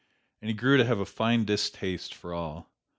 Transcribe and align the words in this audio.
And 0.41 0.49
he 0.49 0.55
grew 0.55 0.77
to 0.77 0.85
have 0.85 0.97
a 0.97 1.05
fine 1.05 1.45
distaste 1.45 2.11
for 2.15 2.33
all. 2.33 2.71